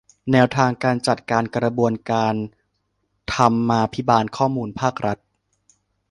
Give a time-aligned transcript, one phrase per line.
[0.31, 2.35] แนวทางการจัดการกระบวนการ
[3.33, 5.17] ธรรมาภิบาลข้อมูลภาครัฐ